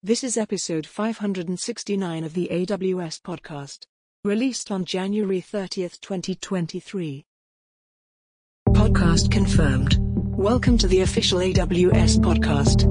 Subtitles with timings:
[0.00, 3.86] This is episode 569 of the AWS podcast,
[4.22, 7.24] released on January 30th, 2023.
[8.68, 9.96] Podcast confirmed.
[9.98, 12.82] Welcome to the official AWS podcast.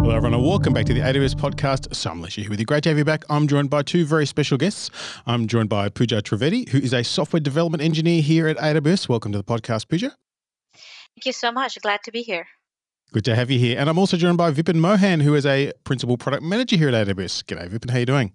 [0.00, 1.94] Hello, everyone, and welcome back to the AWS podcast.
[1.94, 2.66] Simon Elisha here with you.
[2.66, 3.22] Great to have you back.
[3.30, 4.90] I'm joined by two very special guests.
[5.24, 9.08] I'm joined by Pooja Trivedi, who is a software development engineer here at AWS.
[9.08, 10.16] Welcome to the podcast, Pooja.
[11.14, 11.80] Thank you so much.
[11.80, 12.48] Glad to be here.
[13.12, 13.76] Good to have you here.
[13.76, 17.08] And I'm also joined by Vipin Mohan, who is a principal product manager here at
[17.08, 17.42] AWS.
[17.42, 17.90] G'day, Vipin.
[17.90, 18.32] How are you doing?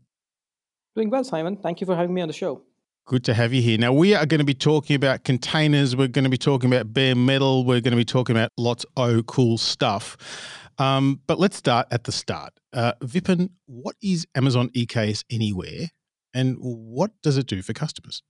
[0.98, 1.56] Doing well, Simon.
[1.56, 2.62] Thank you for having me on the show.
[3.06, 3.78] Good to have you here.
[3.78, 5.96] Now, we are going to be talking about containers.
[5.96, 7.64] We're going to be talking about bare metal.
[7.64, 10.18] We're going to be talking about lots of cool stuff.
[10.78, 12.52] Um, but let's start at the start.
[12.74, 15.88] Uh, Vipin, what is Amazon EKS Anywhere
[16.34, 18.24] and what does it do for customers?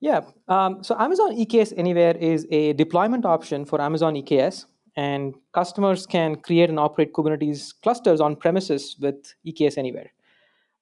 [0.00, 6.06] Yeah, um, so Amazon EKS Anywhere is a deployment option for Amazon EKS and customers
[6.06, 10.10] can create and operate Kubernetes clusters on premises with EKS Anywhere.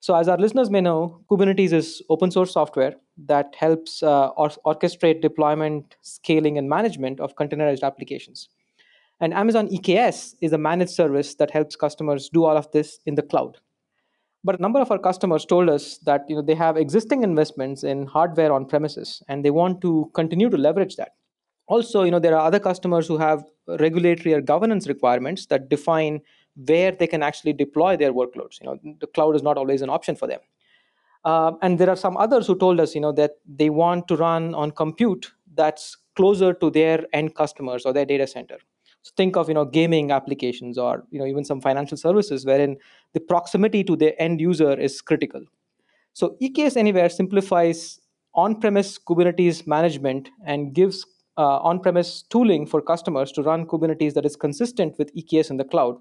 [0.00, 2.94] So, as our listeners may know, Kubernetes is open source software
[3.26, 8.48] that helps uh, or- orchestrate deployment, scaling, and management of containerized applications.
[9.20, 13.16] And Amazon EKS is a managed service that helps customers do all of this in
[13.16, 13.58] the cloud.
[14.44, 17.82] But a number of our customers told us that you know, they have existing investments
[17.82, 21.14] in hardware on premises and they want to continue to leverage that
[21.68, 23.44] also you know there are other customers who have
[23.78, 26.20] regulatory or governance requirements that define
[26.66, 28.60] where they can actually deploy their workloads.
[28.60, 30.40] You know the cloud is not always an option for them.
[31.24, 34.16] Uh, and there are some others who told us you know that they want to
[34.16, 38.58] run on compute that's closer to their end customers or their data center.
[39.02, 42.76] So think of you know gaming applications or you know even some financial services wherein
[43.12, 45.44] the proximity to the end user is critical.
[46.14, 48.00] So eks anywhere simplifies
[48.34, 51.04] on-premise kubernetes management and gives
[51.38, 55.64] uh, on-premise tooling for customers to run Kubernetes that is consistent with EKS in the
[55.64, 55.96] cloud,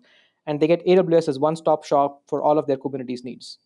[0.46, 3.60] and they get AWS as one-stop shop for all of their Kubernetes needs.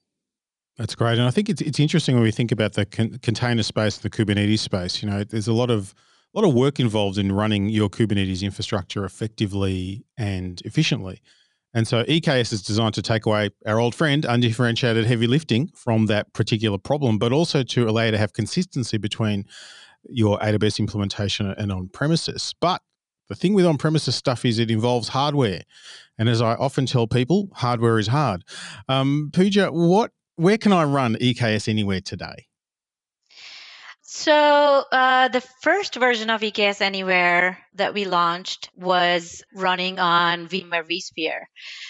[0.77, 3.63] That's great, and I think it's it's interesting when we think about the con- container
[3.63, 5.01] space, the Kubernetes space.
[5.01, 5.93] You know, there's a lot of
[6.33, 11.21] a lot of work involved in running your Kubernetes infrastructure effectively and efficiently.
[11.73, 16.07] And so EKS is designed to take away our old friend, undifferentiated heavy lifting from
[16.07, 19.45] that particular problem, but also to allow you to have consistency between
[20.09, 22.53] your AWS implementation and on premises.
[22.59, 22.81] But
[23.29, 25.61] the thing with on premises stuff is it involves hardware.
[26.17, 28.43] And as I often tell people, hardware is hard.
[28.89, 32.47] Um, Pooja, what, where can I run EKS anywhere today?
[34.13, 40.83] So, uh, the first version of EKS Anywhere that we launched was running on VMware
[40.83, 41.43] vSphere.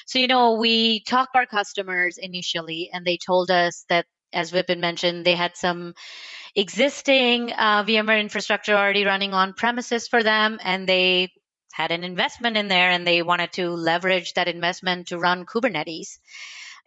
[0.06, 4.52] So, you know, we talked to our customers initially, and they told us that, as
[4.52, 5.96] Vipin mentioned, they had some
[6.56, 11.30] existing uh, VMware infrastructure already running on premises for them, and they
[11.74, 16.20] had an investment in there and they wanted to leverage that investment to run Kubernetes.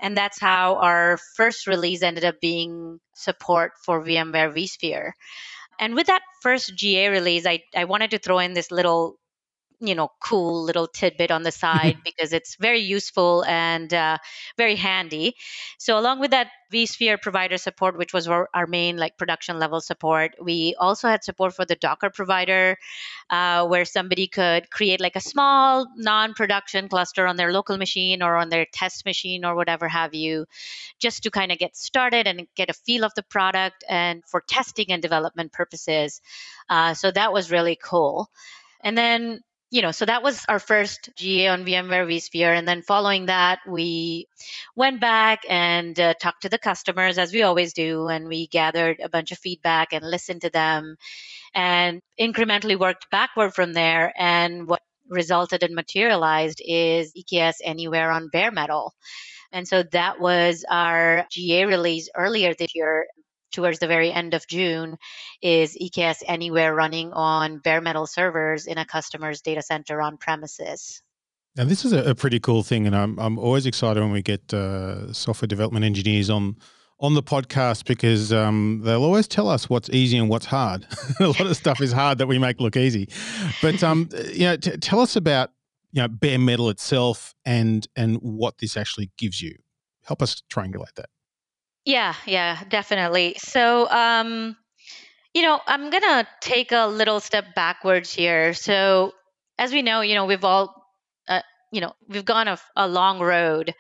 [0.01, 5.13] And that's how our first release ended up being support for VMware vSphere.
[5.79, 9.19] And with that first GA release, I, I wanted to throw in this little
[9.81, 14.19] you know cool little tidbit on the side because it's very useful and uh,
[14.57, 15.35] very handy.
[15.79, 19.81] So along with that vsphere provider support which was our, our, main like production level
[19.81, 22.77] support we also had support for the docker provider
[23.31, 28.37] uh, where somebody could create like a small non-production cluster on their local machine or
[28.37, 30.47] on their test machine or whatever have you
[30.99, 34.41] just to kind of get started and get a feel of the product and for
[34.41, 36.21] testing and development purposes.
[36.69, 38.31] Uh, so that was really cool.
[38.83, 39.41] And then
[39.75, 42.57] you know, so that was our first GA on VMware vSphere.
[42.57, 44.29] And then following that, we
[44.77, 48.07] went back and uh, talked to the customers as we always do.
[48.07, 50.95] And we gathered a bunch of feedback and listened to them
[51.57, 54.13] and incrementally worked backward from there.
[54.17, 58.95] And what resulted and materialized is EKS Anywhere on bare metal.
[59.51, 63.07] And so that was our GA release earlier this year
[63.55, 64.99] towards the very end of June
[65.41, 71.03] is EKS Anywhere running on bare metal servers in a customer's data center on premises.
[71.57, 74.23] Now, this is a, a pretty cool thing, and I'm I'm always excited when we
[74.23, 76.57] get uh, software development engineers on
[76.99, 80.87] on the podcast because um, they'll always tell us what's easy and what's hard.
[81.21, 83.09] a lot of stuff is hard that we make look easy,
[83.63, 85.51] but um, you know, t- tell us about
[85.93, 89.55] you know bare metal itself and and what this actually gives you.
[90.05, 91.09] Help us triangulate that.
[91.85, 93.37] Yeah, yeah, definitely.
[93.39, 94.57] So, um,
[95.35, 98.55] you know, I'm going to take a little step backwards here.
[98.55, 99.13] So,
[99.59, 100.75] as we know, you know, we've all,
[101.29, 101.43] uh,
[101.73, 103.75] you know, we've gone a, a long road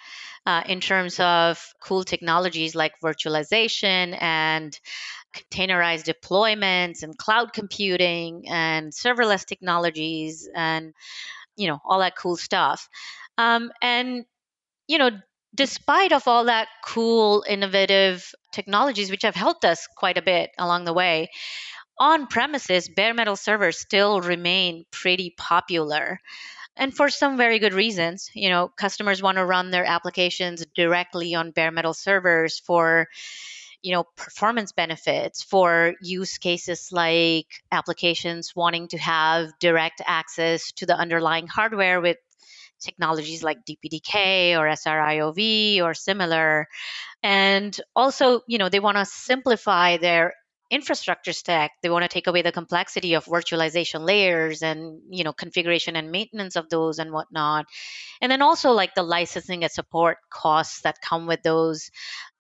[0.47, 4.79] uh, in terms of cool technologies like virtualization and
[5.35, 10.95] containerized deployments and cloud computing and serverless technologies and
[11.56, 12.89] you know, all that cool stuff.
[13.39, 14.25] Um, and,
[14.89, 15.11] you know,
[15.55, 20.85] despite of all that cool, innovative technologies, which have helped us quite a bit along
[20.85, 21.31] the way,
[21.99, 26.21] on premises, bare metal servers still remain pretty popular.
[26.77, 31.35] And for some very good reasons you know customers want to run their applications directly
[31.35, 33.06] on bare metal servers for
[33.81, 40.87] you know performance benefits for use cases like applications wanting to have direct access to
[40.87, 42.17] the underlying hardware with
[42.85, 46.69] technologies like DPDK or SRIOV or similar.
[47.23, 50.35] And also you know they want to simplify their
[50.71, 51.73] infrastructure stack.
[51.83, 56.11] They want to take away the complexity of virtualization layers and you know configuration and
[56.11, 57.67] maintenance of those and whatnot.
[58.21, 61.91] And then also like the licensing and support costs that come with those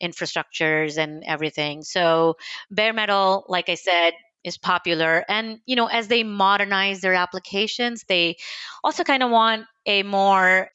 [0.02, 1.82] infrastructures and everything.
[1.82, 2.36] So
[2.70, 4.12] bare metal like i said
[4.44, 8.36] is popular and you know as they modernize their applications they
[8.82, 10.70] also kind of want a more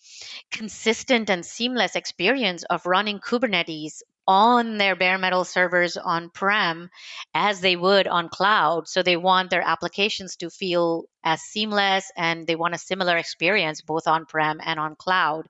[0.52, 6.88] consistent and seamless experience of running kubernetes on their bare metal servers on prem
[7.34, 8.88] as they would on cloud.
[8.88, 13.82] So they want their applications to feel as seamless and they want a similar experience
[13.82, 15.48] both on prem and on cloud.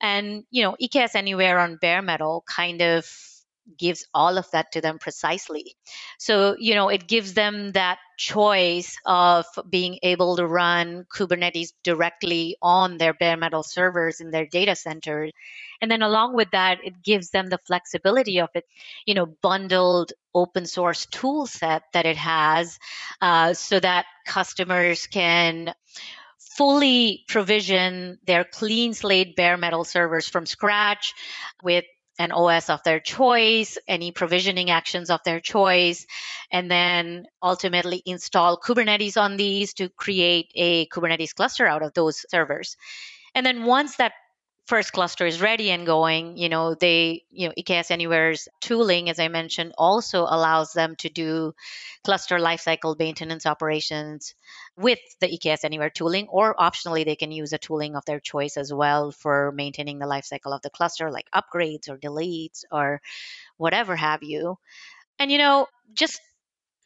[0.00, 3.06] And, you know, EKS Anywhere on bare metal kind of
[3.76, 5.76] gives all of that to them precisely.
[6.18, 12.56] So, you know, it gives them that choice of being able to run Kubernetes directly
[12.62, 15.30] on their bare metal servers in their data center.
[15.80, 18.64] And then along with that, it gives them the flexibility of it,
[19.04, 22.78] you know, bundled open source tool set that it has
[23.20, 25.74] uh, so that customers can
[26.38, 31.12] fully provision their clean slate bare metal servers from scratch
[31.62, 31.84] with
[32.18, 36.06] an OS of their choice, any provisioning actions of their choice,
[36.50, 42.24] and then ultimately install Kubernetes on these to create a Kubernetes cluster out of those
[42.30, 42.76] servers.
[43.34, 44.12] And then once that
[44.66, 49.18] first cluster is ready and going, you know, they, you know, EKS Anywhere's tooling, as
[49.18, 51.54] I mentioned, also allows them to do
[52.04, 54.34] cluster lifecycle maintenance operations
[54.76, 58.56] with the EKS Anywhere tooling, or optionally, they can use a tooling of their choice
[58.56, 63.00] as well for maintaining the lifecycle of the cluster, like upgrades or deletes or
[63.56, 64.58] whatever have you.
[65.18, 66.20] And, you know, just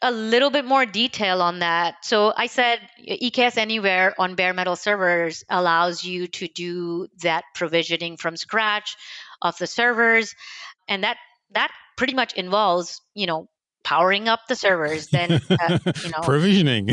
[0.03, 2.05] a little bit more detail on that.
[2.05, 8.17] So I said EKS Anywhere on bare metal servers allows you to do that provisioning
[8.17, 8.97] from scratch
[9.43, 10.35] of the servers,
[10.89, 11.19] and that
[11.53, 13.49] that pretty much involves you know
[13.83, 16.89] powering up the servers, then uh, you know provisioning.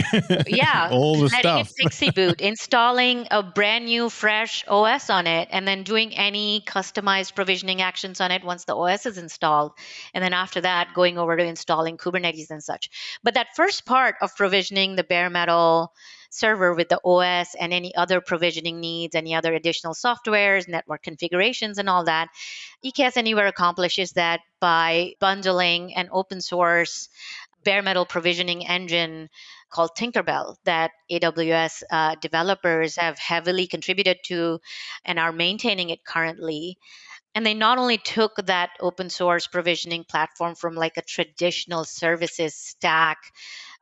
[0.48, 1.72] yeah, all the stuff.
[1.82, 7.36] PXE boot, installing a brand new fresh OS on it, and then doing any customized
[7.36, 9.74] provisioning actions on it once the OS is installed,
[10.14, 12.90] and then after that going over to installing Kubernetes and such.
[13.24, 15.94] But that first part of provisioning the bare metal
[16.30, 21.78] server with the OS and any other provisioning needs, any other additional softwares, network configurations,
[21.78, 22.30] and all that.
[22.86, 27.10] EKS Anywhere accomplishes that by bundling an open source
[27.64, 29.30] bare metal provisioning engine
[29.70, 34.60] called Tinkerbell that AWS uh, developers have heavily contributed to
[35.04, 36.78] and are maintaining it currently.
[37.36, 42.56] And they not only took that open source provisioning platform from like a traditional services
[42.56, 43.18] stack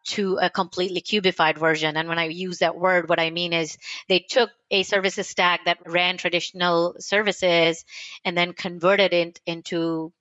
[0.05, 1.97] to a completely cubified version.
[1.97, 5.65] And when I use that word, what I mean is they took a services stack
[5.65, 7.83] that ran traditional services
[8.24, 10.13] and then converted it into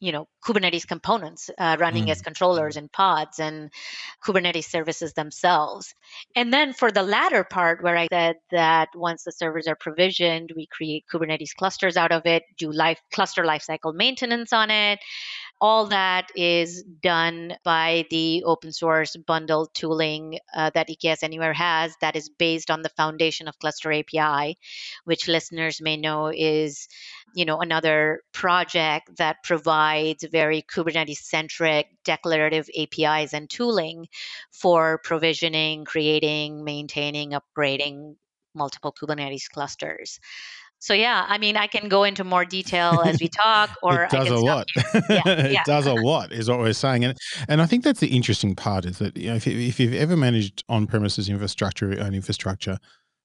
[0.00, 2.10] you know kubernetes components uh, running mm.
[2.10, 3.70] as controllers and pods and
[4.24, 5.94] kubernetes services themselves
[6.34, 10.52] and then for the latter part where i said that once the servers are provisioned
[10.54, 14.98] we create kubernetes clusters out of it do life cluster lifecycle maintenance on it
[15.60, 21.94] all that is done by the open source bundle tooling uh, that EKS Anywhere has
[22.00, 24.58] that is based on the foundation of Cluster API,
[25.04, 26.88] which listeners may know is
[27.34, 34.08] you know another project that provides very Kubernetes centric declarative APIs and tooling
[34.52, 38.16] for provisioning, creating, maintaining, upgrading
[38.54, 40.18] multiple Kubernetes clusters.
[40.78, 44.10] So yeah, I mean, I can go into more detail as we talk, or it
[44.10, 44.68] does a lot.
[45.08, 45.62] Yeah, it yeah.
[45.64, 47.16] does a lot, is what we're saying, and
[47.48, 50.16] and I think that's the interesting part is that you know if, if you've ever
[50.16, 52.78] managed on-premises infrastructure and infrastructure,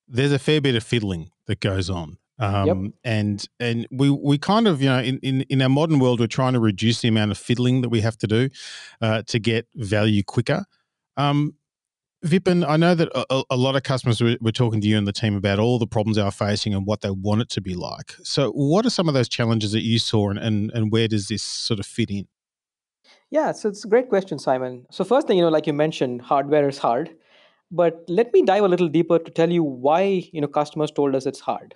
[0.07, 2.17] there's a fair bit of fiddling that goes on.
[2.39, 2.93] Um, yep.
[3.03, 6.27] and and we we kind of you know in, in in our modern world we're
[6.27, 8.49] trying to reduce the amount of fiddling that we have to do
[9.01, 10.65] uh, to get value quicker.
[11.17, 11.53] Um,
[12.23, 15.11] Vipin, I know that a, a, lot of customers were, talking to you and the
[15.11, 17.73] team about all the problems they are facing and what they want it to be
[17.73, 18.15] like.
[18.21, 21.29] So, what are some of those challenges that you saw, and, and, and where does
[21.29, 22.27] this sort of fit in?
[23.31, 24.85] Yeah, so it's a great question, Simon.
[24.91, 27.09] So, first thing, you know, like you mentioned, hardware is hard.
[27.71, 30.01] but let me dive a little deeper to tell you why
[30.33, 31.75] you know customers told us it's hard.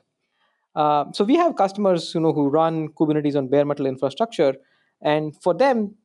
[0.75, 4.55] Uh, so we have customers you know who run Kubernetes on bare metal infrastructure,
[5.01, 5.95] and for them,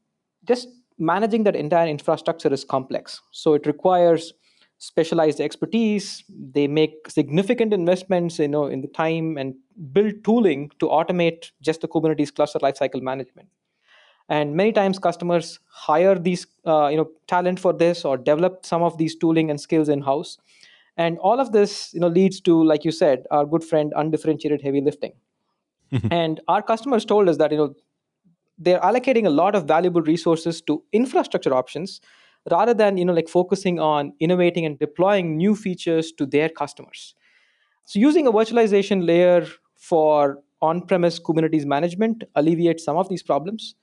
[0.44, 0.68] just
[1.00, 3.20] managing that entire infrastructure is complex.
[3.32, 4.32] So it requires
[4.78, 6.24] specialized expertise.
[6.28, 9.54] They make significant investments, you know, in the time and
[9.92, 13.48] build tooling to automate just the Kubernetes cluster lifecycle management.
[14.28, 18.82] And many times, customers hire these, uh, you know, talent for this or develop some
[18.82, 20.38] of these tooling and skills in house.
[20.96, 24.62] And all of this, you know, leads to, like you said, our good friend undifferentiated
[24.62, 25.14] heavy lifting.
[26.10, 27.74] and our customers told us that you know
[28.60, 32.00] they're allocating a lot of valuable resources to infrastructure options
[32.50, 37.14] rather than you know like focusing on innovating and deploying new features to their customers.
[37.86, 43.74] So using a virtualization layer for on-premise kubernetes management alleviates some of these problems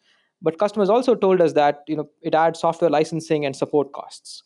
[0.42, 4.44] but customers also told us that you know it adds software licensing and support costs.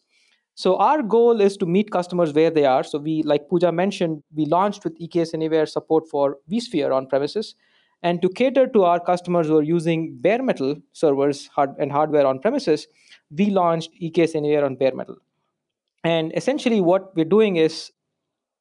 [0.55, 2.83] So our goal is to meet customers where they are.
[2.83, 7.55] So we like pooja mentioned we launched with eks anywhere support for vsphere on premises
[8.03, 12.25] and to cater to our customers who are using bare metal servers hard, and hardware
[12.25, 12.87] on premises,
[13.29, 15.17] we launched EKS Anywhere on bare metal.
[16.03, 17.91] And essentially, what we're doing is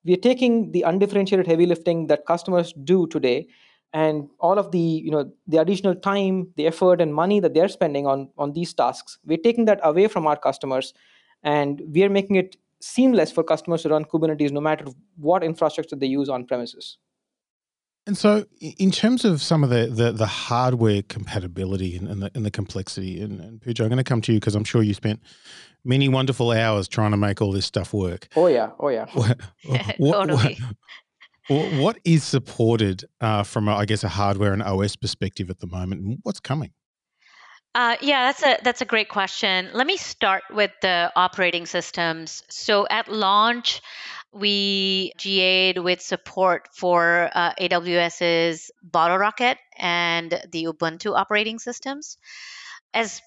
[0.04, 3.46] we're taking the undifferentiated heavy lifting that customers do today
[3.92, 7.68] and all of the you know the additional time the effort and money that they're
[7.68, 10.94] spending on on these tasks we're taking that away from our customers
[11.42, 14.84] and we're making it seamless for customers to run kubernetes no matter
[15.16, 16.98] what infrastructure they use on premises
[18.06, 22.30] and so, in terms of some of the the, the hardware compatibility and, and, the,
[22.34, 24.82] and the complexity, and, and Pooja, I'm going to come to you because I'm sure
[24.82, 25.20] you spent
[25.84, 28.28] many wonderful hours trying to make all this stuff work.
[28.36, 29.06] Oh yeah, oh yeah.
[29.12, 29.40] What,
[29.98, 30.58] what, totally.
[31.48, 35.60] what, what is supported uh, from, a, I guess, a hardware and OS perspective at
[35.60, 36.00] the moment?
[36.00, 36.72] and What's coming?
[37.74, 39.68] Uh, yeah, that's a that's a great question.
[39.72, 42.42] Let me start with the operating systems.
[42.48, 43.80] So at launch,
[44.32, 52.16] we GA'd with support for uh, AWS's BottleRocket and the Ubuntu operating systems.
[52.94, 53.20] As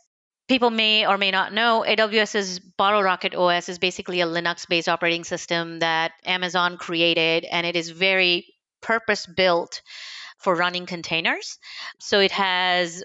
[0.47, 4.89] people may or may not know, AWS's Bottle Rocket OS is basically a Linux based
[4.89, 8.45] operating system that Amazon created, and it is very
[8.81, 9.81] purpose built
[10.37, 11.57] for running containers.
[11.99, 13.03] So it has,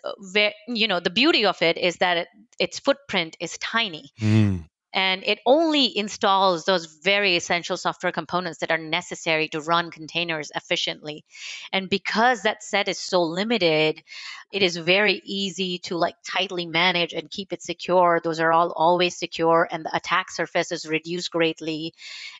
[0.67, 2.29] you know, the beauty of it is that it,
[2.59, 4.11] its footprint is tiny.
[4.21, 9.91] Mm and it only installs those very essential software components that are necessary to run
[9.91, 11.25] containers efficiently.
[11.73, 14.03] And because that set is so limited
[14.51, 18.21] it is very easy to like tightly manage and keep it secure.
[18.25, 21.93] Those are all always secure and the attack surface is reduced greatly.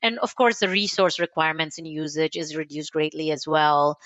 [0.03, 3.99] And of course the resource requirements and usage is reduced greatly as well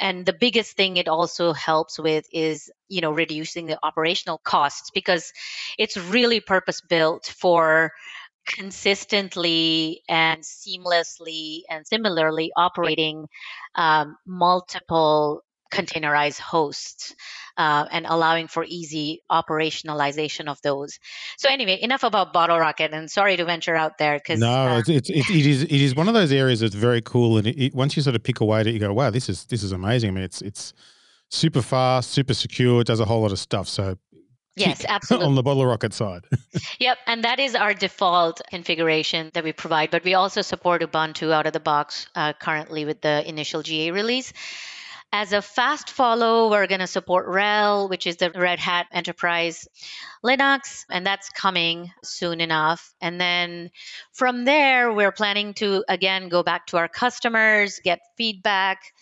[0.00, 4.90] and the biggest thing it also helps with is you know reducing the operational costs
[4.92, 5.32] because
[5.78, 7.92] it's really purpose built for
[8.46, 13.26] consistently and seamlessly and similarly operating
[13.74, 15.42] um, multiple
[15.74, 17.14] containerized hosts
[17.56, 20.98] uh, and allowing for easy operationalization of those.
[21.36, 24.78] So anyway, enough about Bottle Rocket, and sorry to venture out there because no, uh,
[24.78, 27.58] it's, it's, it is it is one of those areas that's very cool, and it,
[27.60, 29.62] it, once you sort of pick away at it, you go, wow, this is this
[29.62, 30.10] is amazing.
[30.10, 30.72] I mean, it's it's
[31.30, 33.68] super fast, super secure, it does a whole lot of stuff.
[33.68, 33.96] So
[34.56, 35.26] Yes, absolutely.
[35.28, 36.24] on the bottle rocket side.
[36.78, 39.90] yep, and that is our default configuration that we provide.
[39.90, 43.90] But we also support Ubuntu out of the box uh, currently with the initial GA
[43.90, 44.32] release.
[45.16, 49.68] As a fast follow, we're going to support RHEL, which is the Red Hat Enterprise
[50.24, 52.92] Linux, and that's coming soon enough.
[53.00, 53.70] And then
[54.12, 58.92] from there, we're planning to again go back to our customers, get feedback,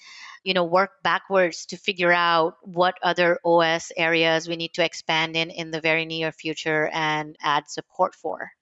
[0.44, 5.34] you know, work backwards to figure out what other OS areas we need to expand
[5.34, 8.52] in in the very near future and add support for.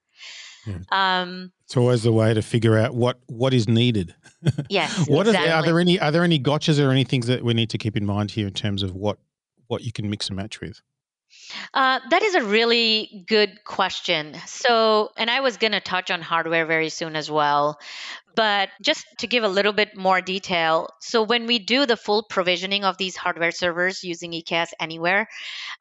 [0.69, 0.78] Yeah.
[0.92, 4.12] Um, it's always the way to figure out what what is needed.
[4.69, 5.07] Yes.
[5.07, 5.50] what exactly.
[5.50, 7.79] is, are there any are there any gotchas or any things that we need to
[7.79, 9.19] keep in mind here in terms of what
[9.69, 10.81] what you can mix and match with?
[11.73, 14.37] Uh, that is a really good question.
[14.47, 17.79] So, and I was going to touch on hardware very soon as well.
[18.37, 22.23] But just to give a little bit more detail, so when we do the full
[22.23, 25.29] provisioning of these hardware servers using EKS Anywhere,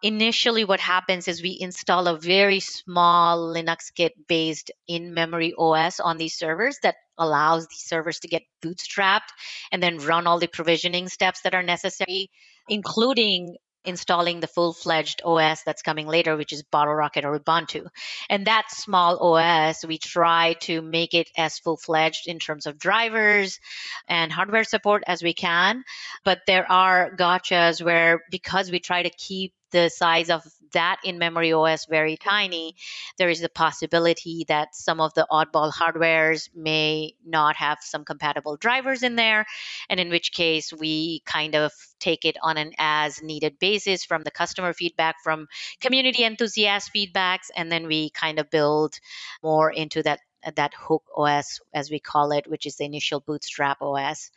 [0.02, 6.00] initially what happens is we install a very small Linux Kit based in memory OS
[6.00, 9.30] on these servers that allows these servers to get bootstrapped
[9.72, 12.30] and then run all the provisioning steps that are necessary,
[12.68, 17.88] including installing the full-fledged OS that's coming later, which is Bottle Rocket or Ubuntu.
[18.30, 23.60] And that small OS, we try to make it as full-fledged in terms of drivers
[24.08, 25.84] and hardware support as we can.
[26.24, 31.18] But there are gotchas where because we try to keep the size of that in
[31.18, 32.76] memory OS very tiny,
[33.18, 38.58] there is the possibility that some of the oddball hardwares may not have some compatible
[38.58, 39.46] drivers in there.
[39.90, 44.24] And in which case, we kind of take it on an as needed basis from
[44.24, 45.48] the customer feedback, from
[45.82, 49.00] community enthusiast feedbacks, and then we kind of build
[49.44, 53.20] more into that Uh, that hook os as we call it which is the initial
[53.20, 54.32] bootstrap os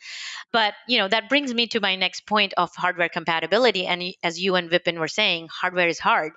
[0.51, 3.85] but you know that brings me to my next point of hardware compatibility.
[3.85, 6.33] And as you and vipin were saying hardware is hard.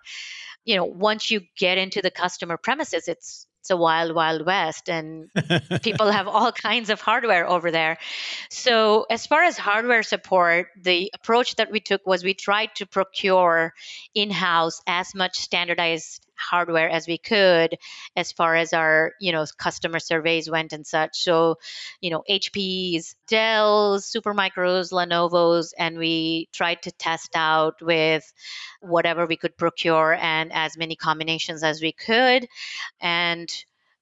[0.65, 4.89] You know once you get into the customer premises it's it's a wild wild west
[4.89, 5.29] and
[5.83, 7.99] people have all kinds of hardware over there.
[8.49, 12.87] So as far as hardware support the approach that we took was we tried to
[12.87, 13.75] procure
[14.15, 17.77] in-house as much standardized hardware as we could
[18.17, 21.19] as far as our you know customer surveys went and such.
[21.19, 21.57] So
[22.01, 28.33] you know hps dells supermicros lenovo's and we tried to test out with
[28.81, 32.47] whatever we could procure and as many combinations as we could.
[33.01, 33.51] And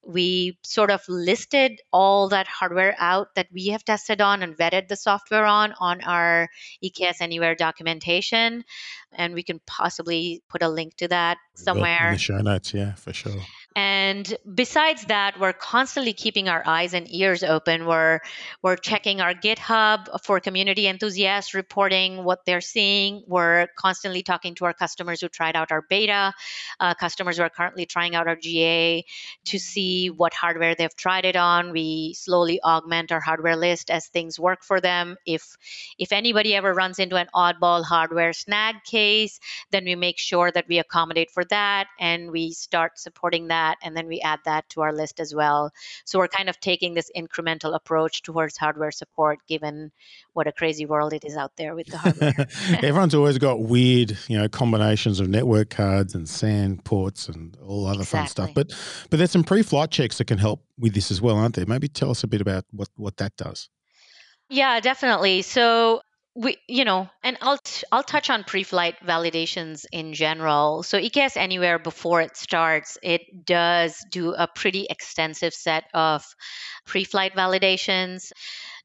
[0.07, 4.89] we sort of listed all that hardware out that we have tested on and vetted
[4.89, 6.49] the software on on our
[6.83, 8.65] EKS Anywhere documentation.
[9.13, 12.09] And we can possibly put a link to that somewhere.
[12.09, 13.41] In the show notes, yeah, for sure.
[13.77, 17.87] And besides that, we're constantly keeping our eyes and ears open.
[17.87, 18.21] We're
[18.63, 23.25] we're checking our GitHub for community enthusiasts, reporting what they're seeing.
[23.27, 26.33] We're constantly talking to our customers who tried out our beta,
[26.79, 29.05] uh, customers who are currently trying out our GA
[29.47, 31.73] to see what hardware they've tried it on.
[31.73, 35.17] We slowly augment our hardware list as things work for them.
[35.27, 35.57] If
[35.99, 39.41] if anybody ever runs into an oddball hardware snag case,
[39.73, 43.79] then we make sure that we accommodate for that and we start supporting that that
[43.83, 45.73] and then we add that to our list as well.
[46.05, 49.93] So we're kind of taking this incremental approach towards hardware support given
[50.33, 52.47] what a crazy world it is out there with the hardware.
[52.83, 57.87] Everyone's always got weird, you know, combinations of network cards and SAN ports and all
[57.87, 58.19] other exactly.
[58.19, 58.55] fun stuff.
[58.55, 58.73] But
[59.11, 61.67] but there's some pre-flight checks that can help with this as well, aren't there?
[61.67, 63.69] Maybe tell us a bit about what what that does.
[64.51, 65.43] Yeah, definitely.
[65.43, 66.03] So
[66.37, 70.83] we you know and i'll t- i'll touch on pre-flight validations in general.
[70.83, 72.99] So eks anywhere before it starts.
[73.03, 76.25] It does do a pretty extensive set of
[76.87, 78.33] pre-flight validations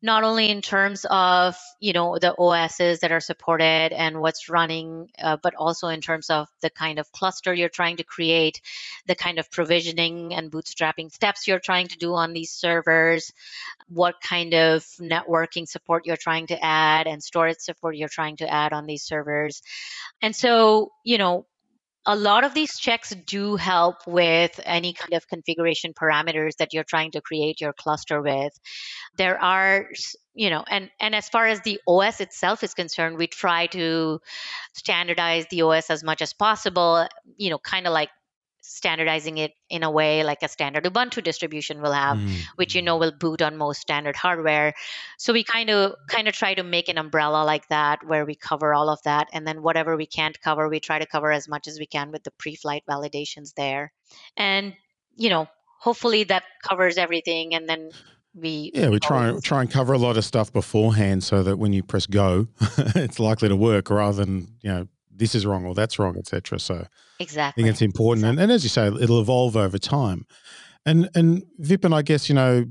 [0.02, 5.10] not only in terms of you know the OSs that are supported and what's running,
[5.22, 8.62] uh, but also in terms of the kind of cluster you're trying to create,
[9.08, 13.34] the kind of provisioning and bootstrapping steps you're trying to do on these servers,
[13.90, 18.52] what kind of networking support you're trying to add and storage support you're trying to
[18.52, 19.62] add on these servers.
[20.22, 21.46] And so, you know,
[22.10, 26.84] a lot of these checks do help with any kind of configuration parameters that you're
[26.84, 28.52] trying to create your cluster with.
[29.18, 29.86] There are,
[30.34, 34.22] you know, and, and as far as the OS itself is concerned, we try to
[34.74, 38.10] standardize the OS as much as possible, you know, kind of like
[38.70, 42.40] standardizing it in a way like a standard ubuntu distribution will have mm.
[42.56, 44.74] which you know will boot on most standard hardware.
[45.18, 48.36] So we kind of kind of try to make an umbrella like that where we
[48.36, 49.28] cover all of that.
[49.34, 52.12] And then whatever we can't cover we try to cover as much as we can
[52.12, 53.92] with the pre-flight validations there.
[54.38, 54.76] And
[55.16, 55.48] you know
[55.80, 57.90] hopefully that covers everything and then
[58.36, 61.58] we yeah we try and try and cover a lot of stuff beforehand so that
[61.58, 62.48] when you press go
[62.96, 64.88] it's likely to work rather than you know
[65.20, 66.60] this is wrong or that's wrong, etc.
[66.60, 66.88] So
[67.20, 68.44] exactly, I think it's important, exactly.
[68.44, 70.26] and, and as you say, it'll evolve over time.
[70.86, 72.66] And and Vipin, I guess you know,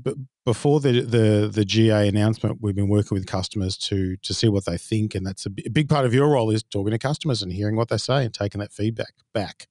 [0.45, 4.65] before the the the GA announcement, we've been working with customers to to see what
[4.65, 7.53] they think, and that's a big part of your role is talking to customers and
[7.53, 9.67] hearing what they say and taking that feedback back.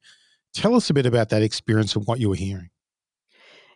[0.55, 2.71] Tell us a bit about that experience and what you were hearing.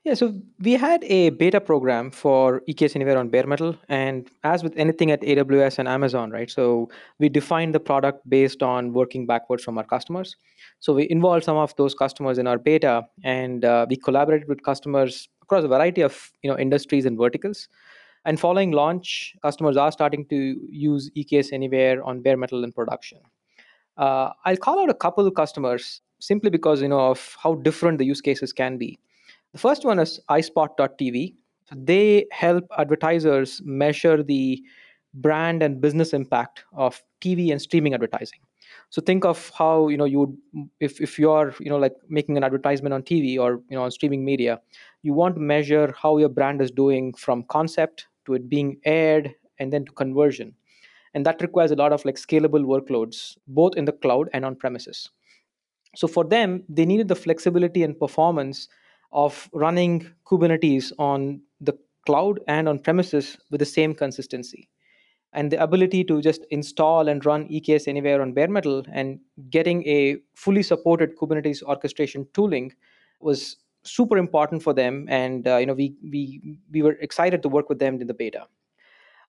[0.05, 4.65] Yeah, so we had a beta program for EKS Anywhere on bare metal, and as
[4.65, 6.51] with anything at AWS and Amazon, right?
[6.51, 6.89] So
[7.21, 10.35] we defined the product based on working backwards from our customers.
[10.81, 14.65] So we involved some of those customers in our beta, and uh, we collaborated with
[14.65, 17.69] customers across a variety of you know industries and verticals.
[18.25, 20.37] And following launch, customers are starting to
[20.69, 23.19] use EKS Anywhere on bare metal in production.
[23.97, 27.99] Uh, I'll call out a couple of customers simply because you know of how different
[27.99, 28.99] the use cases can be.
[29.53, 31.35] The first one is iSpot.tv.
[31.75, 34.63] They help advertisers measure the
[35.15, 38.41] brand and business impact of TV and streaming advertising.
[38.91, 40.37] So think of how you know you would
[40.81, 43.91] if if you're you know like making an advertisement on TV or you know on
[43.91, 44.61] streaming media,
[45.03, 49.35] you want to measure how your brand is doing from concept to it being aired
[49.59, 50.55] and then to conversion.
[51.15, 54.57] And that requires a lot of like scalable workloads both in the cloud and on
[54.57, 55.11] premises.
[55.97, 58.69] So for them, they needed the flexibility and performance
[59.13, 64.69] of running Kubernetes on the cloud and on premises with the same consistency.
[65.33, 69.19] and the ability to just install and run EKS anywhere on bare metal and
[69.51, 72.73] getting a fully supported Kubernetes orchestration tooling
[73.21, 75.07] was super important for them.
[75.09, 78.15] And uh, you know, we we we were excited to work with them in the
[78.15, 78.47] beta.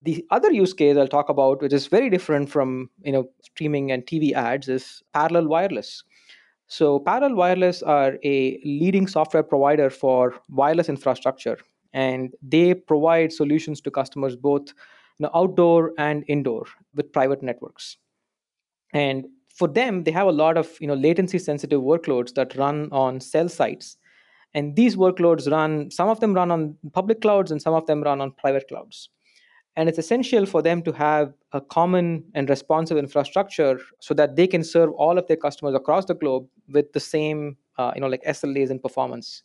[0.03, 3.91] The other use case I'll talk about, which is very different from you know streaming
[3.91, 6.03] and TV ads, is parallel wireless.
[6.67, 11.58] So Parallel Wireless are a leading software provider for wireless infrastructure,
[11.93, 14.69] and they provide solutions to customers both
[15.19, 17.97] you know, outdoor and indoor with private networks.
[18.93, 22.89] And for them, they have a lot of you know latency sensitive workloads that run
[22.91, 23.97] on cell sites,
[24.54, 25.91] and these workloads run.
[25.91, 29.10] Some of them run on public clouds, and some of them run on private clouds
[29.75, 34.47] and it's essential for them to have a common and responsive infrastructure so that they
[34.47, 38.07] can serve all of their customers across the globe with the same uh, you know
[38.07, 39.43] like slas and performance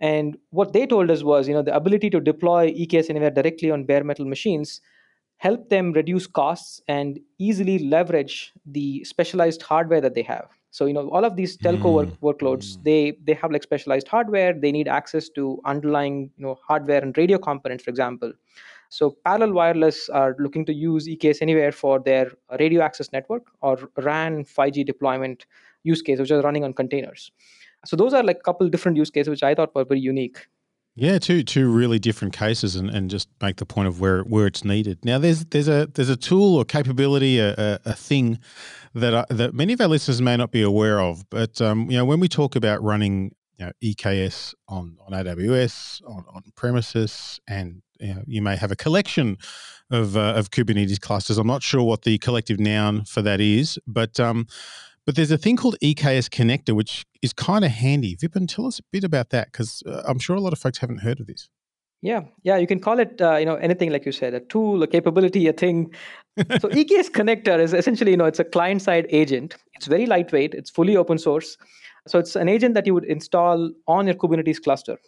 [0.00, 3.70] and what they told us was you know the ability to deploy eks anywhere directly
[3.70, 4.80] on bare metal machines
[5.38, 10.92] help them reduce costs and easily leverage the specialized hardware that they have so you
[10.92, 11.94] know all of these telco mm.
[11.94, 12.84] work, workloads mm.
[12.84, 17.18] they they have like specialized hardware they need access to underlying you know hardware and
[17.18, 18.32] radio components for example
[18.92, 23.78] so Parallel Wireless are looking to use EKS Anywhere for their radio access network or
[23.96, 25.46] RAN 5G deployment
[25.82, 27.32] use case, which are running on containers.
[27.86, 30.46] So those are like a couple different use cases, which I thought were very unique.
[30.94, 34.46] Yeah, two two really different cases, and, and just make the point of where where
[34.46, 35.02] it's needed.
[35.06, 38.38] Now, there's there's a there's a tool or capability, a, a, a thing
[38.94, 41.24] that I, that many of our listeners may not be aware of.
[41.30, 46.02] But um, you know, when we talk about running you know, EKS on on AWS,
[46.06, 49.38] on on premises, and you, know, you may have a collection
[49.90, 51.38] of, uh, of Kubernetes clusters.
[51.38, 54.46] I'm not sure what the collective noun for that is, but um,
[55.04, 58.16] but there's a thing called EKS Connector, which is kind of handy.
[58.16, 60.78] Vipin, tell us a bit about that because uh, I'm sure a lot of folks
[60.78, 61.48] haven't heard of this.
[62.02, 64.82] Yeah, yeah, you can call it, uh, you know, anything like you said, a tool,
[64.82, 65.92] a capability, a thing.
[66.36, 69.56] so EKS Connector is essentially, you know, it's a client-side agent.
[69.74, 70.52] It's very lightweight.
[70.54, 71.56] It's fully open source.
[72.08, 74.98] So it's an agent that you would install on your Kubernetes cluster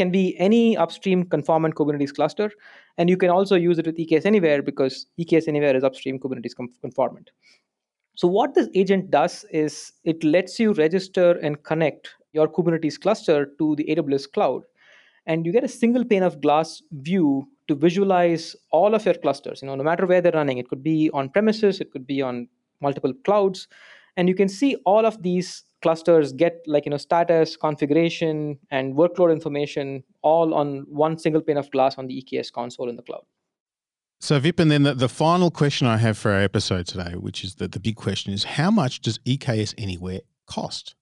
[0.00, 2.50] can be any upstream conformant Kubernetes cluster.
[2.96, 6.56] And you can also use it with EKS Anywhere because EKS Anywhere is upstream Kubernetes
[6.80, 7.30] conformant.
[8.16, 13.46] So, what this agent does is it lets you register and connect your Kubernetes cluster
[13.58, 14.62] to the AWS cloud.
[15.26, 19.62] And you get a single pane of glass view to visualize all of your clusters,
[19.62, 20.58] you know, no matter where they're running.
[20.58, 22.48] It could be on premises, it could be on
[22.80, 23.68] multiple clouds.
[24.16, 28.94] And you can see all of these clusters get like you know status configuration and
[28.94, 33.02] workload information all on one single pane of glass on the eks console in the
[33.02, 33.24] cloud
[34.20, 37.56] so vipin then the, the final question i have for our episode today which is
[37.56, 40.94] the, the big question is how much does eks anywhere cost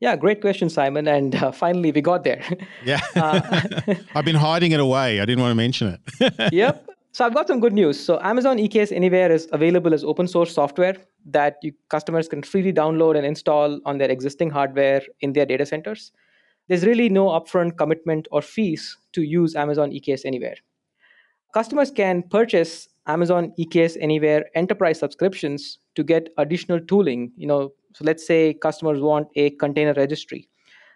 [0.00, 1.06] yeah, great question, Simon.
[1.06, 2.42] And uh, finally, we got there.
[2.84, 2.98] Yeah.
[3.14, 3.60] uh,
[4.16, 5.20] I've been hiding it away.
[5.20, 6.52] I didn't want to mention it.
[6.52, 6.84] yep.
[7.14, 8.00] So I've got some good news.
[8.02, 10.96] So Amazon EKS Anywhere is available as open source software
[11.26, 15.66] that you, customers can freely download and install on their existing hardware in their data
[15.66, 16.10] centers.
[16.68, 20.54] There's really no upfront commitment or fees to use Amazon EKS Anywhere.
[21.52, 27.30] Customers can purchase Amazon EKS Anywhere enterprise subscriptions to get additional tooling.
[27.36, 30.48] You know, so let's say customers want a container registry.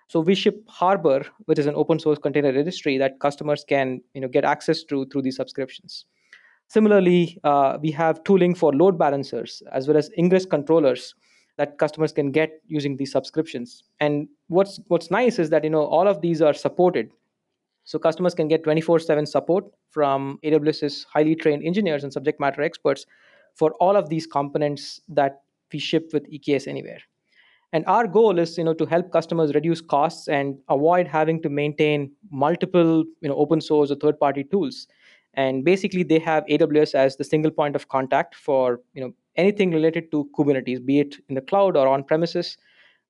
[0.09, 4.21] So we ship Harbor, which is an open source container registry that customers can you
[4.21, 6.07] know, get access to through these subscriptions.
[6.69, 11.15] Similarly, uh, we have tooling for load balancers as well as ingress controllers
[11.59, 13.83] that customers can get using these subscriptions.
[14.01, 17.11] And what's what's nice is that you know all of these are supported.
[17.85, 23.07] So customers can get 24/7 support from AWS's highly trained engineers and subject matter experts
[23.55, 25.43] for all of these components that
[25.73, 27.01] we ship with EKS Anywhere
[27.77, 31.51] and our goal is you know to help customers reduce costs and avoid having to
[31.57, 34.87] maintain multiple you know open source or third party tools.
[35.35, 39.13] And basically they have aws as the single point of contact for you know
[39.45, 42.57] anything related to kubernetes be it in the cloud or on premises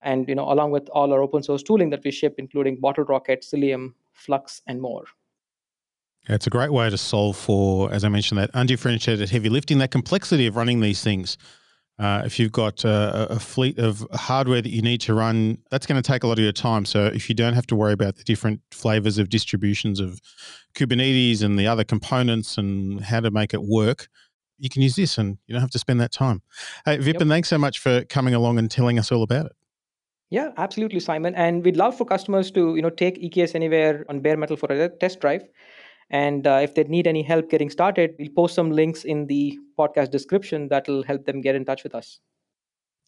[0.03, 3.05] and you know along with all our open source tooling that we ship including bottle
[3.05, 5.05] rocket cilium flux and more.
[6.29, 9.93] It's a great way to solve for, as I mentioned, that undifferentiated heavy lifting, that
[9.93, 11.39] complexity of running these things
[11.99, 15.87] uh, if you've got a, a, fleet of hardware that you need to run, that's
[15.87, 16.85] going to take a lot of your time.
[16.85, 20.21] So if you don't have to worry about the different flavors of distributions of
[20.75, 24.09] Kubernetes and the other components and how to make it work,
[24.59, 26.43] you can use this and you don't have to spend that time.
[26.85, 27.29] Hey, Vipin, yep.
[27.29, 29.53] thanks so much for coming along and telling us all about it.
[30.29, 31.35] Yeah, absolutely, Simon.
[31.35, 34.71] And we'd love for customers to, you know, take EKS anywhere on bare metal for
[34.71, 35.45] a test drive.
[36.11, 39.59] And uh, if they need any help getting started, we'll post some links in the
[39.79, 42.21] podcast description that'll help them get in touch with us.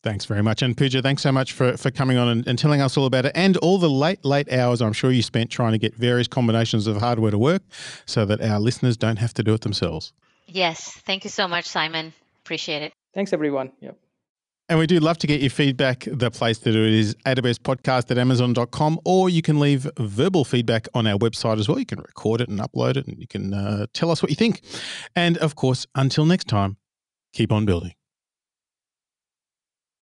[0.03, 0.63] Thanks very much.
[0.63, 3.27] And Pooja, thanks so much for, for coming on and, and, telling us all about
[3.27, 6.29] it and all the late, late hours I'm sure you spent trying to get various
[6.29, 7.63] combinations of hardware to work
[8.07, 10.13] so that our listeners don't have to do it themselves.
[10.47, 10.93] Yes.
[11.05, 12.15] Thank you so much, Simon.
[12.45, 12.93] Appreciate it.
[13.13, 13.73] Thanks, everyone.
[13.81, 13.99] Yep.
[14.69, 16.07] And we do love to get your feedback.
[16.07, 20.89] The place to do it is podcast at amazon.com, or you can leave verbal feedback
[20.93, 21.79] on our website as well.
[21.79, 24.37] You can record it and upload it, and you can uh, tell us what you
[24.37, 24.61] think.
[25.17, 26.77] And of course, until next time,
[27.33, 27.95] keep on building.